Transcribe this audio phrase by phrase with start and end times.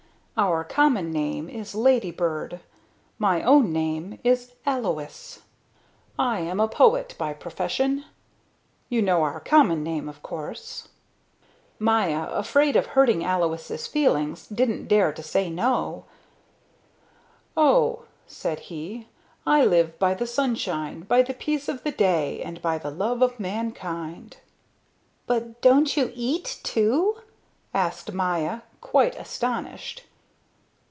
[0.37, 2.61] Our common name is ladybird,
[3.19, 5.37] my own name is Alois,
[6.17, 8.05] I am a poet by profession.
[8.89, 10.87] You know our common name, of course."
[11.77, 16.05] Maya, afraid of hurting Alois' feelings, didn't dare to say no.
[17.55, 19.09] "Oh," said he,
[19.45, 23.21] "I live by the sunshine, by the peace of the day, and by the love
[23.21, 24.37] of mankind."
[25.27, 27.17] "But don't you eat, too?"
[27.75, 30.05] asked Maya, quite astonished.